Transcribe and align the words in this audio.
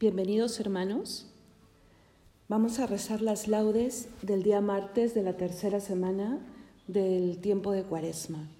Bienvenidos 0.00 0.58
hermanos. 0.58 1.30
Vamos 2.48 2.80
a 2.80 2.86
rezar 2.88 3.22
las 3.22 3.46
laudes 3.46 4.08
del 4.22 4.42
día 4.42 4.60
martes 4.60 5.14
de 5.14 5.22
la 5.22 5.36
tercera 5.36 5.78
semana 5.78 6.40
del 6.88 7.38
tiempo 7.38 7.70
de 7.70 7.84
Cuaresma. 7.84 8.50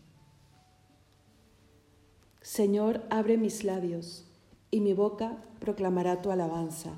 Señor, 2.41 3.03
abre 3.11 3.37
mis 3.37 3.65
labios 3.65 4.25
y 4.70 4.79
mi 4.79 4.93
boca 4.93 5.43
proclamará 5.59 6.23
tu 6.23 6.30
alabanza. 6.30 6.93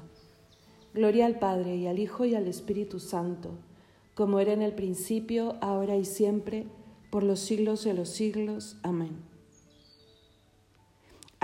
Gloria 0.92 1.24
al 1.24 1.38
Padre 1.38 1.76
y 1.76 1.86
al 1.86 1.98
Hijo 1.98 2.26
y 2.26 2.34
al 2.34 2.46
Espíritu 2.46 3.00
Santo, 3.00 3.52
como 4.14 4.38
era 4.38 4.52
en 4.52 4.60
el 4.60 4.74
principio, 4.74 5.56
ahora 5.62 5.96
y 5.96 6.04
siempre, 6.04 6.66
por 7.10 7.22
los 7.22 7.40
siglos 7.40 7.84
de 7.84 7.94
los 7.94 8.10
siglos. 8.10 8.76
Amén. 8.82 9.16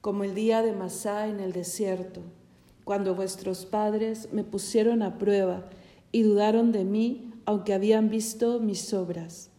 como 0.00 0.24
el 0.24 0.34
día 0.34 0.62
de 0.62 0.72
Masá 0.72 1.28
en 1.28 1.40
el 1.40 1.52
desierto, 1.52 2.22
cuando 2.84 3.14
vuestros 3.14 3.66
padres 3.66 4.28
me 4.32 4.44
pusieron 4.44 5.02
a 5.02 5.18
prueba 5.18 5.68
y 6.12 6.22
dudaron 6.22 6.72
de 6.72 6.84
mí, 6.84 7.32
aunque 7.44 7.74
habían 7.74 8.08
visto 8.08 8.60
mis 8.60 8.94
obras. 8.94 9.50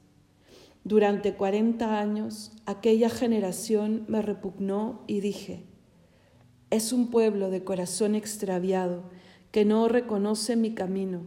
Durante 0.83 1.35
cuarenta 1.35 1.99
años 1.99 2.51
aquella 2.65 3.09
generación 3.09 4.05
me 4.07 4.21
repugnó 4.21 5.01
y 5.07 5.19
dije, 5.19 5.63
es 6.69 6.93
un 6.93 7.09
pueblo 7.09 7.49
de 7.49 7.63
corazón 7.63 8.15
extraviado 8.15 9.03
que 9.51 9.65
no 9.65 9.87
reconoce 9.87 10.55
mi 10.55 10.73
camino, 10.73 11.21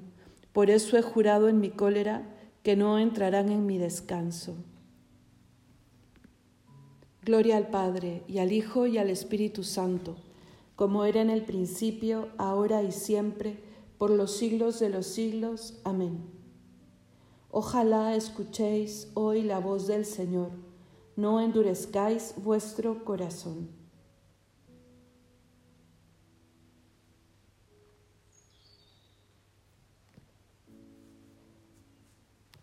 por 0.53 0.71
eso 0.71 0.97
he 0.97 1.03
jurado 1.03 1.49
en 1.49 1.61
mi 1.61 1.71
cólera 1.71 2.29
que 2.63 2.77
no 2.77 2.99
entrarán 2.99 3.51
en 3.51 3.67
mi 3.67 3.79
descanso. 3.79 4.57
Gloria 7.25 7.57
al 7.57 7.69
Padre, 7.69 8.25
y 8.27 8.39
al 8.39 8.51
Hijo, 8.51 8.89
y 8.89 8.99
al 8.99 9.09
Espíritu 9.09 9.63
Santo, 9.63 10.17
como 10.75 11.05
era 11.05 11.21
en 11.21 11.31
el 11.31 11.45
principio, 11.45 12.31
ahora 12.37 12.83
y 12.83 12.91
siempre, 12.91 13.63
por 13.97 14.11
los 14.11 14.33
siglos 14.33 14.81
de 14.81 14.89
los 14.89 15.07
siglos. 15.07 15.79
Amén. 15.85 16.19
Ojalá 17.49 18.17
escuchéis 18.17 19.09
hoy 19.15 19.43
la 19.43 19.61
voz 19.61 19.87
del 19.87 20.05
Señor, 20.05 20.51
no 21.15 21.41
endurezcáis 21.41 22.35
vuestro 22.39 23.05
corazón. 23.05 23.69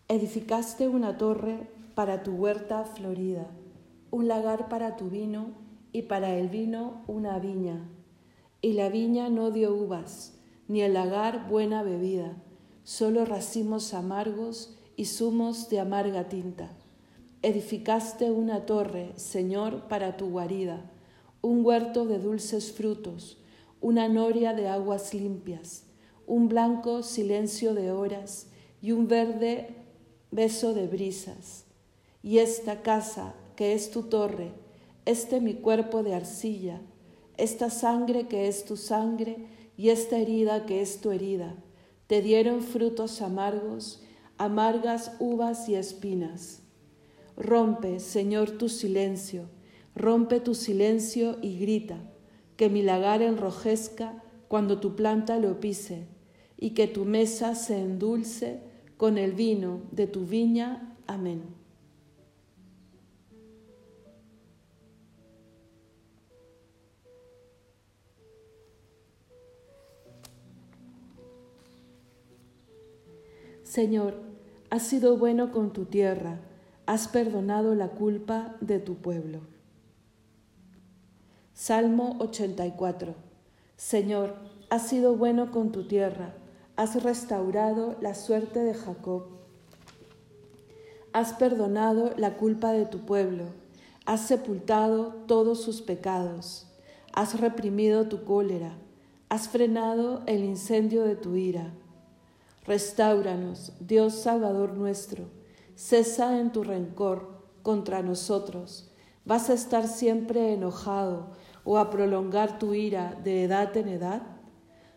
Edificaste 0.06 0.86
una 0.86 1.16
torre 1.16 1.66
para 1.94 2.22
tu 2.22 2.32
huerta 2.32 2.84
florida 2.84 3.50
un 4.10 4.28
lagar 4.28 4.68
para 4.68 4.96
tu 4.96 5.08
vino 5.08 5.52
y 5.92 6.02
para 6.02 6.36
el 6.36 6.48
vino 6.48 7.02
una 7.06 7.38
viña. 7.38 7.88
Y 8.60 8.72
la 8.72 8.88
viña 8.88 9.28
no 9.28 9.50
dio 9.50 9.74
uvas, 9.74 10.38
ni 10.68 10.82
el 10.82 10.94
lagar 10.94 11.48
buena 11.48 11.82
bebida, 11.82 12.36
solo 12.82 13.24
racimos 13.24 13.94
amargos 13.94 14.76
y 14.96 15.06
zumos 15.06 15.68
de 15.68 15.80
amarga 15.80 16.28
tinta. 16.28 16.70
Edificaste 17.42 18.30
una 18.30 18.66
torre, 18.66 19.12
Señor, 19.16 19.88
para 19.88 20.16
tu 20.16 20.30
guarida, 20.30 20.90
un 21.40 21.64
huerto 21.64 22.04
de 22.04 22.18
dulces 22.18 22.72
frutos, 22.72 23.38
una 23.80 24.08
noria 24.08 24.52
de 24.52 24.68
aguas 24.68 25.14
limpias, 25.14 25.86
un 26.26 26.48
blanco 26.48 27.02
silencio 27.02 27.74
de 27.74 27.92
horas 27.92 28.48
y 28.82 28.92
un 28.92 29.08
verde 29.08 29.74
beso 30.30 30.74
de 30.74 30.86
brisas. 30.86 31.64
Y 32.22 32.38
esta 32.38 32.82
casa 32.82 33.34
que 33.60 33.74
es 33.74 33.90
tu 33.90 34.04
torre, 34.04 34.52
este 35.04 35.38
mi 35.38 35.52
cuerpo 35.52 36.02
de 36.02 36.14
arcilla, 36.14 36.80
esta 37.36 37.68
sangre 37.68 38.26
que 38.26 38.48
es 38.48 38.64
tu 38.64 38.78
sangre 38.78 39.48
y 39.76 39.90
esta 39.90 40.16
herida 40.16 40.64
que 40.64 40.80
es 40.80 41.02
tu 41.02 41.10
herida, 41.10 41.56
te 42.06 42.22
dieron 42.22 42.62
frutos 42.62 43.20
amargos, 43.20 44.02
amargas 44.38 45.12
uvas 45.18 45.68
y 45.68 45.74
espinas. 45.74 46.62
Rompe, 47.36 48.00
Señor, 48.00 48.52
tu 48.52 48.70
silencio, 48.70 49.50
rompe 49.94 50.40
tu 50.40 50.54
silencio 50.54 51.36
y 51.42 51.58
grita, 51.58 51.98
que 52.56 52.70
mi 52.70 52.80
lagar 52.80 53.20
enrojezca 53.20 54.24
cuando 54.48 54.80
tu 54.80 54.96
planta 54.96 55.38
lo 55.38 55.60
pise, 55.60 56.06
y 56.56 56.70
que 56.70 56.86
tu 56.86 57.04
mesa 57.04 57.54
se 57.54 57.78
endulce 57.78 58.62
con 58.96 59.18
el 59.18 59.32
vino 59.32 59.82
de 59.92 60.06
tu 60.06 60.24
viña. 60.24 60.96
Amén. 61.06 61.59
Señor, 73.70 74.14
has 74.68 74.82
sido 74.82 75.16
bueno 75.16 75.52
con 75.52 75.72
tu 75.72 75.84
tierra, 75.84 76.40
has 76.86 77.06
perdonado 77.06 77.76
la 77.76 77.90
culpa 77.90 78.56
de 78.60 78.80
tu 78.80 78.96
pueblo. 78.96 79.42
Salmo 81.54 82.16
84. 82.18 83.14
Señor, 83.76 84.34
has 84.70 84.88
sido 84.88 85.14
bueno 85.14 85.52
con 85.52 85.70
tu 85.70 85.86
tierra, 85.86 86.34
has 86.74 87.00
restaurado 87.00 87.94
la 88.00 88.16
suerte 88.16 88.58
de 88.58 88.74
Jacob. 88.74 89.26
Has 91.12 91.34
perdonado 91.34 92.12
la 92.16 92.38
culpa 92.38 92.72
de 92.72 92.86
tu 92.86 93.06
pueblo, 93.06 93.44
has 94.04 94.22
sepultado 94.26 95.14
todos 95.28 95.62
sus 95.62 95.80
pecados, 95.80 96.66
has 97.12 97.40
reprimido 97.40 98.08
tu 98.08 98.24
cólera, 98.24 98.76
has 99.28 99.46
frenado 99.46 100.24
el 100.26 100.42
incendio 100.42 101.04
de 101.04 101.14
tu 101.14 101.36
ira 101.36 101.72
Restauranos, 102.66 103.72
Dios 103.80 104.14
Salvador 104.16 104.74
nuestro, 104.74 105.30
cesa 105.76 106.38
en 106.38 106.52
tu 106.52 106.62
rencor 106.62 107.40
contra 107.62 108.02
nosotros. 108.02 108.90
¿Vas 109.24 109.48
a 109.48 109.54
estar 109.54 109.88
siempre 109.88 110.52
enojado 110.52 111.28
o 111.64 111.78
a 111.78 111.88
prolongar 111.88 112.58
tu 112.58 112.74
ira 112.74 113.18
de 113.24 113.44
edad 113.44 113.74
en 113.78 113.88
edad? 113.88 114.22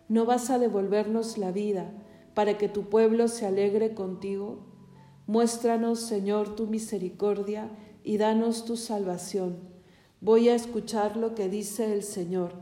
¿No 0.09 0.25
vas 0.25 0.49
a 0.49 0.59
devolvernos 0.59 1.37
la 1.37 1.53
vida 1.53 1.89
para 2.33 2.57
que 2.57 2.67
tu 2.67 2.89
pueblo 2.89 3.29
se 3.29 3.45
alegre 3.45 3.93
contigo? 3.93 4.65
Muéstranos, 5.25 6.01
Señor, 6.01 6.57
tu 6.57 6.67
misericordia 6.67 7.69
y 8.03 8.17
danos 8.17 8.65
tu 8.65 8.75
salvación. 8.75 9.57
Voy 10.19 10.49
a 10.49 10.55
escuchar 10.55 11.15
lo 11.15 11.33
que 11.33 11.47
dice 11.47 11.93
el 11.93 12.03
Señor. 12.03 12.55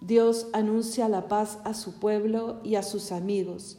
Dios 0.00 0.48
anuncia 0.52 1.08
la 1.08 1.28
paz 1.28 1.60
a 1.62 1.74
su 1.74 2.00
pueblo 2.00 2.58
y 2.64 2.74
a 2.74 2.82
sus 2.82 3.12
amigos 3.12 3.78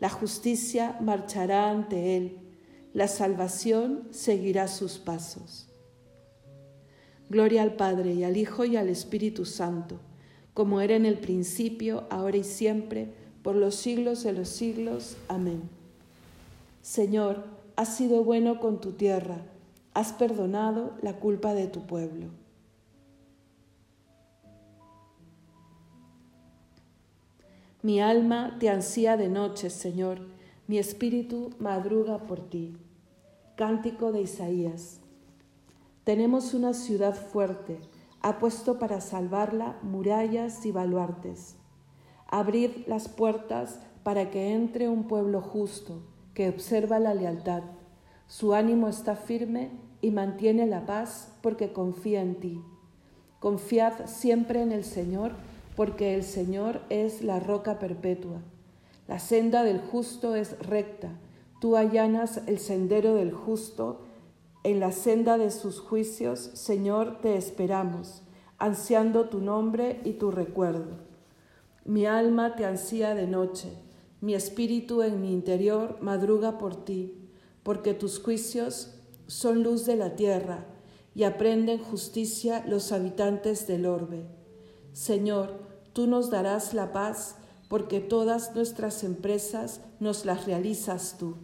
La 0.00 0.08
justicia 0.08 0.96
marchará 1.00 1.70
ante 1.70 2.16
él, 2.16 2.38
la 2.94 3.08
salvación 3.08 4.08
seguirá 4.10 4.68
sus 4.68 4.98
pasos. 4.98 5.68
Gloria 7.28 7.62
al 7.62 7.74
Padre 7.74 8.14
y 8.14 8.24
al 8.24 8.36
Hijo 8.36 8.64
y 8.64 8.76
al 8.76 8.88
Espíritu 8.88 9.44
Santo, 9.44 10.00
como 10.54 10.80
era 10.80 10.96
en 10.96 11.04
el 11.04 11.18
principio, 11.18 12.06
ahora 12.10 12.38
y 12.38 12.44
siempre, 12.44 13.12
por 13.42 13.54
los 13.54 13.74
siglos 13.74 14.22
de 14.22 14.32
los 14.32 14.48
siglos. 14.48 15.16
Amén. 15.28 15.62
Señor, 16.80 17.44
has 17.76 17.96
sido 17.96 18.24
bueno 18.24 18.60
con 18.60 18.80
tu 18.80 18.92
tierra, 18.92 19.42
has 19.94 20.12
perdonado 20.12 20.94
la 21.02 21.14
culpa 21.14 21.54
de 21.54 21.66
tu 21.66 21.86
pueblo. 21.86 22.26
Mi 27.80 28.00
alma 28.00 28.56
te 28.58 28.70
ansía 28.70 29.16
de 29.16 29.28
noche, 29.28 29.70
Señor, 29.70 30.18
mi 30.66 30.78
espíritu 30.78 31.50
madruga 31.60 32.18
por 32.26 32.40
ti. 32.40 32.76
Cántico 33.54 34.10
de 34.10 34.22
Isaías. 34.22 34.98
Tenemos 36.02 36.54
una 36.54 36.74
ciudad 36.74 37.14
fuerte, 37.14 37.78
ha 38.20 38.40
puesto 38.40 38.80
para 38.80 39.00
salvarla 39.00 39.78
murallas 39.82 40.66
y 40.66 40.72
baluartes. 40.72 41.54
Abrid 42.26 42.70
las 42.88 43.08
puertas 43.08 43.78
para 44.02 44.28
que 44.32 44.54
entre 44.54 44.88
un 44.88 45.04
pueblo 45.04 45.40
justo, 45.40 46.02
que 46.34 46.48
observa 46.48 46.98
la 46.98 47.14
lealtad. 47.14 47.62
Su 48.26 48.54
ánimo 48.54 48.88
está 48.88 49.14
firme 49.14 49.70
y 50.00 50.10
mantiene 50.10 50.66
la 50.66 50.84
paz 50.84 51.32
porque 51.42 51.72
confía 51.72 52.22
en 52.22 52.40
ti. 52.40 52.60
Confiad 53.38 54.06
siempre 54.06 54.62
en 54.62 54.72
el 54.72 54.82
Señor 54.82 55.36
porque 55.78 56.16
el 56.16 56.24
Señor 56.24 56.80
es 56.90 57.22
la 57.22 57.38
roca 57.38 57.78
perpetua. 57.78 58.42
La 59.06 59.20
senda 59.20 59.62
del 59.62 59.78
justo 59.78 60.34
es 60.34 60.58
recta, 60.58 61.20
tú 61.60 61.76
allanas 61.76 62.40
el 62.48 62.58
sendero 62.58 63.14
del 63.14 63.30
justo, 63.30 64.00
en 64.64 64.80
la 64.80 64.90
senda 64.90 65.38
de 65.38 65.52
sus 65.52 65.78
juicios, 65.78 66.40
Señor, 66.40 67.20
te 67.20 67.36
esperamos, 67.36 68.22
ansiando 68.58 69.28
tu 69.28 69.38
nombre 69.38 70.00
y 70.02 70.14
tu 70.14 70.32
recuerdo. 70.32 70.98
Mi 71.84 72.06
alma 72.06 72.56
te 72.56 72.64
ansía 72.64 73.14
de 73.14 73.28
noche, 73.28 73.68
mi 74.20 74.34
espíritu 74.34 75.02
en 75.02 75.20
mi 75.20 75.32
interior 75.32 75.98
madruga 76.00 76.58
por 76.58 76.84
ti, 76.84 77.30
porque 77.62 77.94
tus 77.94 78.18
juicios 78.18 78.96
son 79.28 79.62
luz 79.62 79.86
de 79.86 79.94
la 79.94 80.16
tierra 80.16 80.66
y 81.14 81.22
aprenden 81.22 81.78
justicia 81.78 82.64
los 82.66 82.90
habitantes 82.90 83.68
del 83.68 83.86
orbe. 83.86 84.26
Señor, 84.92 85.67
Tú 85.98 86.06
nos 86.06 86.30
darás 86.30 86.74
la 86.74 86.92
paz 86.92 87.34
porque 87.66 87.98
todas 87.98 88.54
nuestras 88.54 89.02
empresas 89.02 89.80
nos 89.98 90.24
las 90.24 90.46
realizas 90.46 91.16
tú. 91.18 91.34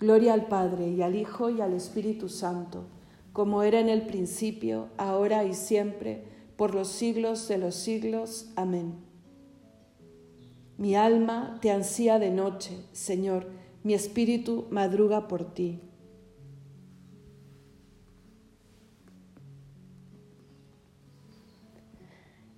Gloria 0.00 0.34
al 0.34 0.48
Padre 0.48 0.88
y 0.88 1.02
al 1.02 1.14
Hijo 1.14 1.50
y 1.50 1.60
al 1.60 1.72
Espíritu 1.72 2.28
Santo, 2.28 2.86
como 3.32 3.62
era 3.62 3.78
en 3.78 3.88
el 3.88 4.08
principio, 4.08 4.88
ahora 4.96 5.44
y 5.44 5.54
siempre, 5.54 6.24
por 6.56 6.74
los 6.74 6.88
siglos 6.88 7.46
de 7.46 7.58
los 7.58 7.76
siglos. 7.76 8.48
Amén. 8.56 8.96
Mi 10.76 10.96
alma 10.96 11.60
te 11.62 11.70
ansía 11.70 12.18
de 12.18 12.30
noche, 12.30 12.76
Señor, 12.90 13.46
mi 13.84 13.94
espíritu 13.94 14.66
madruga 14.70 15.28
por 15.28 15.54
ti. 15.54 15.78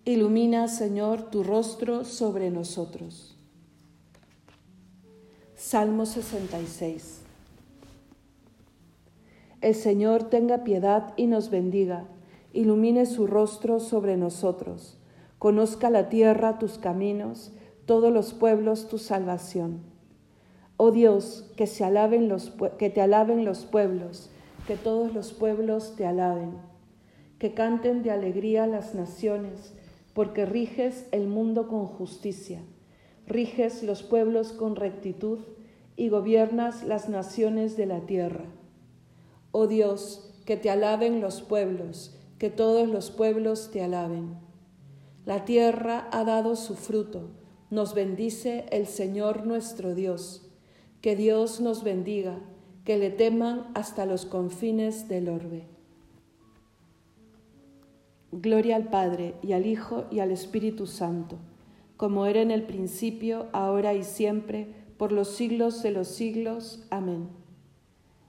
Ilumina, 0.08 0.68
Señor, 0.68 1.30
tu 1.30 1.42
rostro 1.42 2.04
sobre 2.04 2.52
nosotros. 2.52 3.36
Salmo 5.56 6.06
66. 6.06 7.22
El 9.62 9.74
Señor 9.74 10.30
tenga 10.30 10.62
piedad 10.62 11.12
y 11.16 11.26
nos 11.26 11.50
bendiga, 11.50 12.04
ilumine 12.52 13.04
su 13.04 13.26
rostro 13.26 13.80
sobre 13.80 14.16
nosotros, 14.16 14.96
conozca 15.40 15.90
la 15.90 16.08
tierra 16.08 16.60
tus 16.60 16.78
caminos, 16.78 17.50
todos 17.84 18.12
los 18.12 18.32
pueblos 18.32 18.86
tu 18.86 18.98
salvación. 18.98 19.80
Oh 20.76 20.92
Dios, 20.92 21.50
que, 21.56 21.66
se 21.66 21.82
alaben 21.82 22.28
los, 22.28 22.52
que 22.78 22.90
te 22.90 23.00
alaben 23.00 23.44
los 23.44 23.64
pueblos, 23.64 24.30
que 24.68 24.76
todos 24.76 25.12
los 25.12 25.32
pueblos 25.32 25.96
te 25.96 26.06
alaben, 26.06 26.52
que 27.40 27.54
canten 27.54 28.04
de 28.04 28.12
alegría 28.12 28.68
las 28.68 28.94
naciones, 28.94 29.74
porque 30.16 30.46
riges 30.46 31.08
el 31.12 31.28
mundo 31.28 31.68
con 31.68 31.84
justicia, 31.84 32.62
riges 33.26 33.82
los 33.82 34.02
pueblos 34.02 34.54
con 34.54 34.74
rectitud 34.74 35.40
y 35.94 36.08
gobiernas 36.08 36.84
las 36.84 37.10
naciones 37.10 37.76
de 37.76 37.84
la 37.84 38.00
tierra. 38.06 38.46
Oh 39.52 39.66
Dios, 39.66 40.40
que 40.46 40.56
te 40.56 40.70
alaben 40.70 41.20
los 41.20 41.42
pueblos, 41.42 42.18
que 42.38 42.48
todos 42.48 42.88
los 42.88 43.10
pueblos 43.10 43.70
te 43.70 43.82
alaben. 43.82 44.38
La 45.26 45.44
tierra 45.44 46.08
ha 46.10 46.24
dado 46.24 46.56
su 46.56 46.76
fruto, 46.76 47.32
nos 47.68 47.92
bendice 47.92 48.64
el 48.70 48.86
Señor 48.86 49.46
nuestro 49.46 49.94
Dios. 49.94 50.50
Que 51.02 51.14
Dios 51.14 51.60
nos 51.60 51.84
bendiga, 51.84 52.38
que 52.86 52.96
le 52.96 53.10
teman 53.10 53.70
hasta 53.74 54.06
los 54.06 54.24
confines 54.24 55.08
del 55.08 55.28
orbe. 55.28 55.75
Gloria 58.32 58.76
al 58.76 58.88
Padre 58.90 59.34
y 59.42 59.52
al 59.52 59.66
Hijo 59.66 60.04
y 60.10 60.18
al 60.20 60.30
Espíritu 60.30 60.86
Santo, 60.86 61.36
como 61.96 62.26
era 62.26 62.40
en 62.40 62.50
el 62.50 62.62
principio, 62.62 63.46
ahora 63.52 63.94
y 63.94 64.02
siempre, 64.02 64.74
por 64.96 65.12
los 65.12 65.28
siglos 65.28 65.82
de 65.82 65.90
los 65.92 66.08
siglos. 66.08 66.84
Amén. 66.90 67.28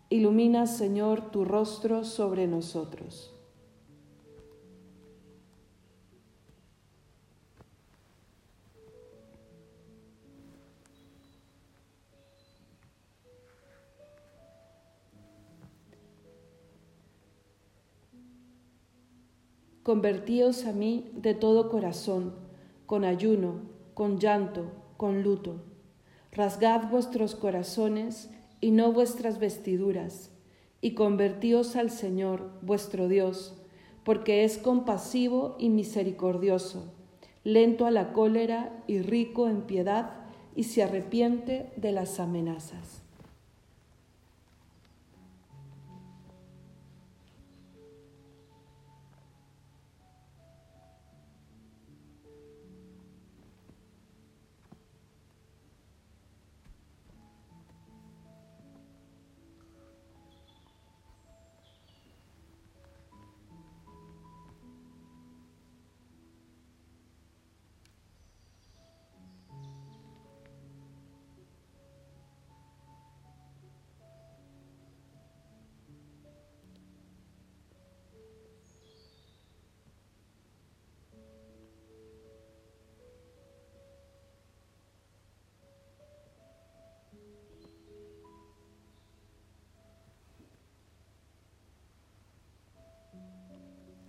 Ilumina, 0.09 0.67
Señor, 0.67 1.31
tu 1.31 1.45
rostro 1.45 2.03
sobre 2.03 2.47
nosotros. 2.47 3.36
Convertíos 19.87 20.65
a 20.65 20.73
mí 20.73 21.09
de 21.13 21.33
todo 21.33 21.69
corazón, 21.69 22.33
con 22.85 23.05
ayuno, 23.05 23.61
con 23.93 24.19
llanto, 24.19 24.65
con 24.97 25.23
luto. 25.23 25.61
Rasgad 26.33 26.89
vuestros 26.89 27.35
corazones 27.35 28.29
y 28.59 28.71
no 28.71 28.91
vuestras 28.91 29.39
vestiduras, 29.39 30.29
y 30.81 30.91
convertíos 30.91 31.77
al 31.77 31.89
Señor, 31.89 32.49
vuestro 32.61 33.07
Dios, 33.07 33.55
porque 34.03 34.43
es 34.43 34.57
compasivo 34.57 35.55
y 35.57 35.69
misericordioso, 35.69 36.91
lento 37.45 37.85
a 37.85 37.91
la 37.91 38.11
cólera 38.11 38.83
y 38.87 38.99
rico 38.99 39.47
en 39.47 39.61
piedad, 39.61 40.15
y 40.53 40.63
se 40.63 40.83
arrepiente 40.83 41.71
de 41.77 41.93
las 41.93 42.19
amenazas. 42.19 43.06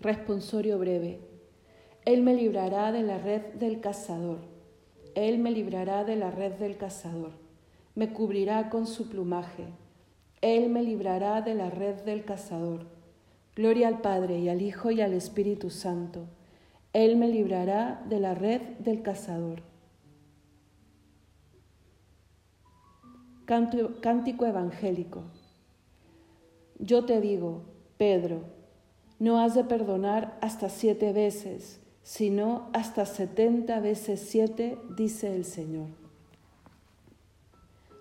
Responsorio 0.01 0.79
breve. 0.79 1.21
Él 2.05 2.23
me 2.23 2.35
librará 2.35 2.93
de 2.93 3.03
la 3.03 3.19
red 3.19 3.43
del 3.55 3.81
cazador. 3.81 4.39
Él 5.15 5.39
me 5.39 5.51
librará 5.51 6.05
de 6.05 6.15
la 6.15 6.31
red 6.31 6.53
del 6.53 6.77
cazador. 6.77 7.33
Me 7.97 8.13
cubrirá 8.13 8.71
con 8.71 8.87
su 8.87 9.09
plumaje. 9.09 9.65
Él 10.41 10.69
me 10.71 10.85
librará 10.85 11.43
de 11.43 11.55
la 11.55 11.69
red 11.69 11.97
del 12.05 12.25
cazador. 12.25 12.87
Gloria 13.57 13.89
al 13.89 14.01
Padre 14.01 14.39
y 14.39 14.49
al 14.49 14.63
Hijo 14.63 14.93
y 14.93 15.01
al 15.01 15.13
Espíritu 15.15 15.69
Santo. 15.69 16.27
Él 16.93 17.17
me 17.17 17.27
librará 17.27 18.05
de 18.09 18.21
la 18.21 18.35
red 18.35 18.63
del 18.79 19.03
cazador. 19.03 19.63
cántico 23.47 24.45
evangélico. 24.47 25.25
Yo 26.79 27.07
te 27.07 27.21
digo, 27.21 27.63
Pedro, 27.97 28.58
no 29.19 29.41
has 29.41 29.55
de 29.55 29.65
perdonar 29.65 30.39
hasta 30.41 30.69
siete 30.69 31.13
veces, 31.13 31.81
sino 32.03 32.69
hasta 32.73 33.05
setenta 33.05 33.81
veces 33.81 34.21
siete, 34.29 34.79
dice 34.97 35.35
el 35.35 35.45
Señor. 35.45 35.89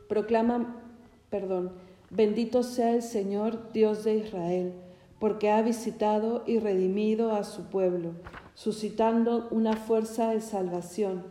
Proclama, 0.08 0.82
perdón, 1.30 1.74
bendito 2.10 2.64
sea 2.64 2.94
el 2.94 3.02
Señor, 3.02 3.74
Dios 3.74 4.04
de 4.04 4.16
Israel, 4.16 4.74
porque 5.20 5.50
ha 5.50 5.62
visitado 5.62 6.44
y 6.46 6.60
redimido 6.60 7.34
a 7.34 7.44
su 7.44 7.64
pueblo, 7.64 8.14
suscitando 8.54 9.48
una 9.52 9.76
fuerza 9.76 10.30
de 10.30 10.42
salvación 10.42 11.26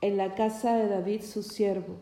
en 0.00 0.16
la 0.16 0.34
casa 0.34 0.76
de 0.76 0.88
David 0.88 1.22
su 1.22 1.42
siervo, 1.42 1.96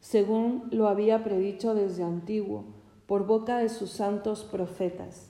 según 0.00 0.68
lo 0.72 0.88
había 0.88 1.22
predicho 1.22 1.74
desde 1.74 2.02
antiguo, 2.02 2.64
por 3.06 3.26
boca 3.26 3.58
de 3.58 3.68
sus 3.68 3.90
santos 3.90 4.44
profetas. 4.44 5.29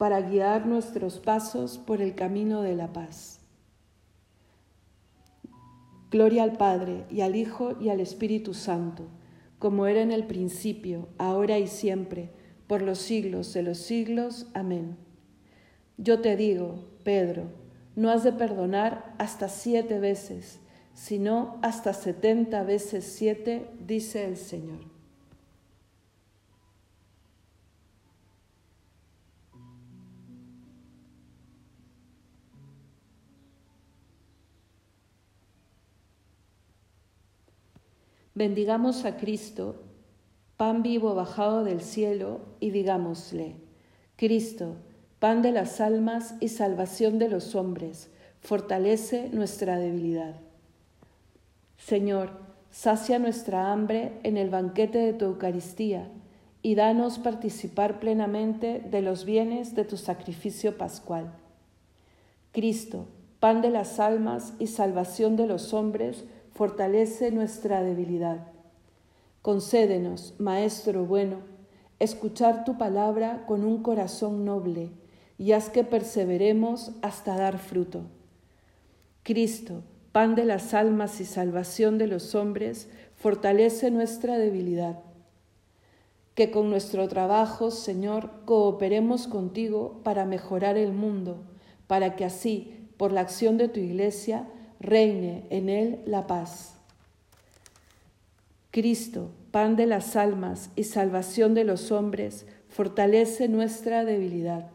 para 0.00 0.22
guiar 0.22 0.66
nuestros 0.66 1.18
pasos 1.18 1.76
por 1.76 2.00
el 2.00 2.14
camino 2.14 2.62
de 2.62 2.74
la 2.74 2.90
paz. 2.90 3.40
Gloria 6.10 6.42
al 6.42 6.52
Padre 6.52 7.04
y 7.10 7.20
al 7.20 7.36
Hijo 7.36 7.76
y 7.78 7.90
al 7.90 8.00
Espíritu 8.00 8.54
Santo, 8.54 9.08
como 9.58 9.86
era 9.86 10.00
en 10.00 10.10
el 10.10 10.26
principio, 10.26 11.08
ahora 11.18 11.58
y 11.58 11.66
siempre, 11.66 12.30
por 12.66 12.80
los 12.80 12.96
siglos 12.96 13.52
de 13.52 13.62
los 13.62 13.76
siglos. 13.76 14.46
Amén. 14.54 14.96
Yo 15.98 16.22
te 16.22 16.34
digo, 16.34 16.86
Pedro, 17.04 17.50
no 17.94 18.08
has 18.08 18.24
de 18.24 18.32
perdonar 18.32 19.14
hasta 19.18 19.50
siete 19.50 19.98
veces, 20.00 20.60
sino 20.94 21.58
hasta 21.60 21.92
setenta 21.92 22.62
veces 22.62 23.04
siete, 23.04 23.68
dice 23.86 24.24
el 24.24 24.38
Señor. 24.38 24.89
Bendigamos 38.40 39.04
a 39.04 39.18
Cristo, 39.18 39.82
pan 40.56 40.82
vivo 40.82 41.14
bajado 41.14 41.62
del 41.62 41.82
cielo, 41.82 42.40
y 42.58 42.70
digámosle, 42.70 43.56
Cristo, 44.16 44.76
pan 45.18 45.42
de 45.42 45.52
las 45.52 45.78
almas 45.78 46.36
y 46.40 46.48
salvación 46.48 47.18
de 47.18 47.28
los 47.28 47.54
hombres, 47.54 48.08
fortalece 48.40 49.28
nuestra 49.28 49.76
debilidad. 49.76 50.36
Señor, 51.76 52.30
sacia 52.70 53.18
nuestra 53.18 53.72
hambre 53.72 54.12
en 54.22 54.38
el 54.38 54.48
banquete 54.48 54.96
de 54.96 55.12
tu 55.12 55.26
Eucaristía 55.26 56.08
y 56.62 56.76
danos 56.76 57.18
participar 57.18 58.00
plenamente 58.00 58.80
de 58.90 59.02
los 59.02 59.26
bienes 59.26 59.74
de 59.74 59.84
tu 59.84 59.98
sacrificio 59.98 60.78
pascual. 60.78 61.30
Cristo, 62.52 63.04
pan 63.38 63.60
de 63.60 63.68
las 63.68 64.00
almas 64.00 64.54
y 64.58 64.68
salvación 64.68 65.36
de 65.36 65.46
los 65.46 65.74
hombres, 65.74 66.24
fortalece 66.60 67.30
nuestra 67.30 67.82
debilidad. 67.82 68.48
Concédenos, 69.40 70.34
Maestro 70.36 71.06
bueno, 71.06 71.38
escuchar 71.98 72.66
tu 72.66 72.76
palabra 72.76 73.46
con 73.46 73.64
un 73.64 73.82
corazón 73.82 74.44
noble 74.44 74.90
y 75.38 75.52
haz 75.52 75.70
que 75.70 75.84
perseveremos 75.84 76.92
hasta 77.00 77.34
dar 77.38 77.56
fruto. 77.56 78.02
Cristo, 79.22 79.84
pan 80.12 80.34
de 80.34 80.44
las 80.44 80.74
almas 80.74 81.22
y 81.22 81.24
salvación 81.24 81.96
de 81.96 82.08
los 82.08 82.34
hombres, 82.34 82.90
fortalece 83.14 83.90
nuestra 83.90 84.36
debilidad. 84.36 85.00
Que 86.34 86.50
con 86.50 86.68
nuestro 86.68 87.08
trabajo, 87.08 87.70
Señor, 87.70 88.32
cooperemos 88.44 89.28
contigo 89.28 90.02
para 90.04 90.26
mejorar 90.26 90.76
el 90.76 90.92
mundo, 90.92 91.38
para 91.86 92.16
que 92.16 92.26
así, 92.26 92.90
por 92.98 93.12
la 93.12 93.22
acción 93.22 93.56
de 93.56 93.68
tu 93.68 93.80
Iglesia, 93.80 94.46
reine 94.80 95.46
en 95.50 95.68
él 95.68 96.00
la 96.06 96.26
paz. 96.26 96.74
Cristo, 98.70 99.30
pan 99.50 99.76
de 99.76 99.86
las 99.86 100.16
almas 100.16 100.70
y 100.74 100.84
salvación 100.84 101.54
de 101.54 101.64
los 101.64 101.92
hombres, 101.92 102.46
fortalece 102.68 103.48
nuestra 103.48 104.04
debilidad. 104.04 104.70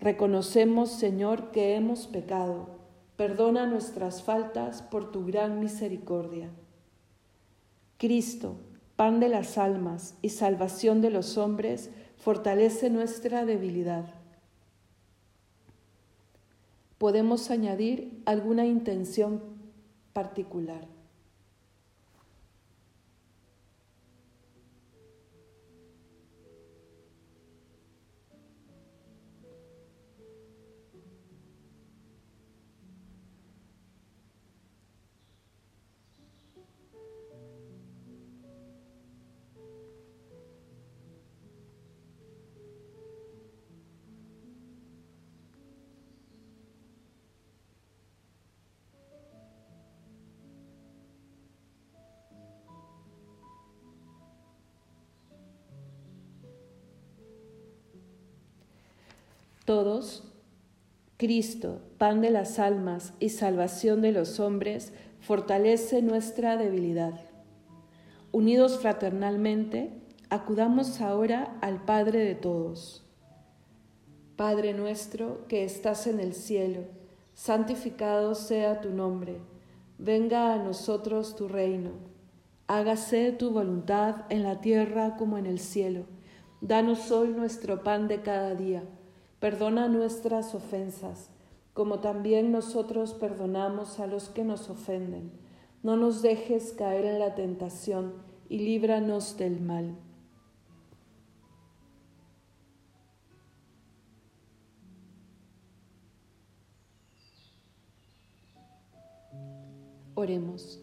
Reconocemos, 0.00 0.90
Señor, 0.90 1.50
que 1.50 1.76
hemos 1.76 2.06
pecado. 2.06 2.68
Perdona 3.16 3.66
nuestras 3.66 4.22
faltas 4.22 4.82
por 4.82 5.12
tu 5.12 5.24
gran 5.24 5.60
misericordia. 5.60 6.48
Cristo, 7.98 8.56
pan 8.96 9.20
de 9.20 9.28
las 9.28 9.58
almas 9.58 10.14
y 10.22 10.30
salvación 10.30 11.00
de 11.00 11.10
los 11.10 11.36
hombres, 11.36 11.90
fortalece 12.16 12.90
nuestra 12.90 13.44
debilidad 13.44 14.17
podemos 16.98 17.50
añadir 17.50 18.22
alguna 18.26 18.66
intención 18.66 19.42
particular. 20.12 20.97
Todos, 59.68 60.24
Cristo, 61.18 61.82
pan 61.98 62.22
de 62.22 62.30
las 62.30 62.58
almas 62.58 63.12
y 63.20 63.28
salvación 63.28 64.00
de 64.00 64.12
los 64.12 64.40
hombres, 64.40 64.94
fortalece 65.20 66.00
nuestra 66.00 66.56
debilidad. 66.56 67.20
Unidos 68.32 68.78
fraternalmente, 68.78 69.92
acudamos 70.30 71.02
ahora 71.02 71.58
al 71.60 71.84
Padre 71.84 72.20
de 72.20 72.34
todos. 72.34 73.04
Padre 74.36 74.72
nuestro 74.72 75.46
que 75.48 75.64
estás 75.64 76.06
en 76.06 76.18
el 76.18 76.32
cielo, 76.32 76.84
santificado 77.34 78.34
sea 78.34 78.80
tu 78.80 78.88
nombre, 78.88 79.36
venga 79.98 80.54
a 80.54 80.56
nosotros 80.56 81.36
tu 81.36 81.46
reino, 81.46 81.90
hágase 82.68 83.32
tu 83.32 83.50
voluntad 83.50 84.24
en 84.30 84.44
la 84.44 84.62
tierra 84.62 85.16
como 85.18 85.36
en 85.36 85.44
el 85.44 85.58
cielo. 85.58 86.06
Danos 86.62 87.10
hoy 87.10 87.28
nuestro 87.28 87.84
pan 87.84 88.08
de 88.08 88.22
cada 88.22 88.54
día 88.54 88.82
Perdona 89.40 89.86
nuestras 89.86 90.54
ofensas, 90.54 91.30
como 91.72 92.00
también 92.00 92.50
nosotros 92.50 93.14
perdonamos 93.14 94.00
a 94.00 94.08
los 94.08 94.28
que 94.28 94.42
nos 94.42 94.68
ofenden. 94.68 95.30
No 95.84 95.96
nos 95.96 96.22
dejes 96.22 96.72
caer 96.72 97.04
en 97.04 97.20
la 97.20 97.36
tentación 97.36 98.14
y 98.48 98.58
líbranos 98.58 99.36
del 99.36 99.60
mal. 99.60 99.96
Oremos. 110.16 110.80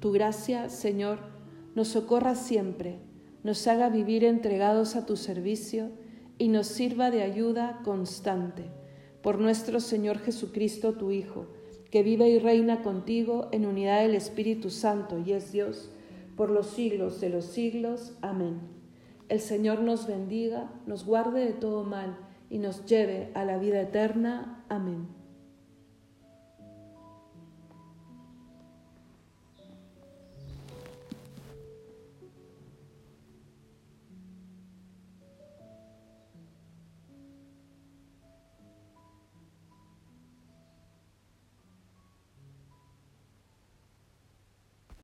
Tu 0.00 0.10
gracia, 0.10 0.68
Señor, 0.68 1.20
nos 1.76 1.88
socorra 1.88 2.34
siempre, 2.34 2.98
nos 3.44 3.68
haga 3.68 3.88
vivir 3.88 4.24
entregados 4.24 4.96
a 4.96 5.06
tu 5.06 5.16
servicio 5.16 5.92
y 6.38 6.48
nos 6.48 6.66
sirva 6.66 7.10
de 7.10 7.22
ayuda 7.22 7.80
constante. 7.84 8.64
Por 9.22 9.38
nuestro 9.38 9.80
Señor 9.80 10.18
Jesucristo, 10.18 10.92
tu 10.92 11.10
Hijo, 11.10 11.46
que 11.90 12.02
vive 12.02 12.28
y 12.28 12.38
reina 12.38 12.82
contigo 12.82 13.48
en 13.52 13.66
unidad 13.66 14.02
del 14.02 14.14
Espíritu 14.14 14.70
Santo 14.70 15.18
y 15.18 15.32
es 15.32 15.52
Dios, 15.52 15.90
por 16.36 16.50
los 16.50 16.66
siglos 16.66 17.20
de 17.20 17.30
los 17.30 17.46
siglos. 17.46 18.12
Amén. 18.20 18.60
El 19.28 19.40
Señor 19.40 19.80
nos 19.80 20.06
bendiga, 20.06 20.70
nos 20.86 21.04
guarde 21.04 21.44
de 21.44 21.52
todo 21.52 21.84
mal 21.84 22.16
y 22.50 22.58
nos 22.58 22.84
lleve 22.84 23.30
a 23.34 23.44
la 23.44 23.58
vida 23.58 23.80
eterna. 23.80 24.64
Amén. 24.68 25.15